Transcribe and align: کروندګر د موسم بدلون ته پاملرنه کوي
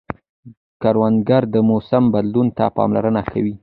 کروندګر 0.81 1.43
د 1.53 1.55
موسم 1.69 2.03
بدلون 2.13 2.47
ته 2.57 2.65
پاملرنه 2.77 3.21
کوي 3.31 3.55